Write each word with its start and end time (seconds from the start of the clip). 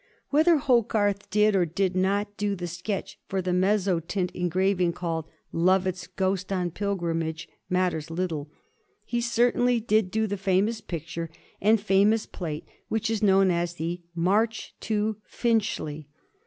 Whether 0.31 0.57
Hogarth 0.57 1.29
did 1.29 1.55
or 1.55 1.63
did 1.63 1.95
not 1.95 2.35
do 2.35 2.55
the 2.55 2.65
sketch 2.65 3.19
for 3.27 3.39
the 3.39 3.53
mezzotint 3.53 4.31
engraving 4.31 4.93
called" 4.93 5.25
Lovat's 5.67 6.07
Ghost 6.07 6.51
on 6.51 6.71
Pilgrimage" 6.71 7.47
matters 7.69 8.09
little. 8.09 8.49
He 9.05 9.21
certainly 9.21 9.79
did 9.79 10.09
do 10.09 10.25
the 10.25 10.37
famous 10.37 10.81
picture 10.81 11.29
and 11.61 11.79
famous 11.79 12.25
plate 12.25 12.65
which 12.87 13.11
is 13.11 13.21
known 13.21 13.51
as 13.51 13.75
the" 13.75 14.01
March 14.31 14.73
to 14.79 15.17
Finchley." 15.23 16.07